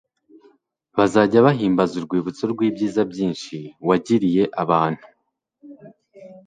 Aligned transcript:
bazajya 0.97 1.45
bahimbaza 1.47 1.93
urwibutso 1.99 2.43
rw'ibyiza 2.53 3.01
byinshi 3.11 3.55
wagiriye 3.87 4.43
abantu 4.63 5.05